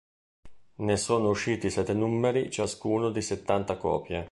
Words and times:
Ne 0.87 0.97
sono 0.97 1.29
usciti 1.29 1.69
sette 1.69 1.93
numeri 1.93 2.49
ciascuno 2.49 3.11
di 3.11 3.21
settanta 3.21 3.77
copie. 3.77 4.19